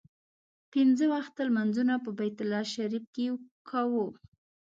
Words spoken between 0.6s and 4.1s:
پنځه وخته لمونځونه په بیت الله شریف کې کوو.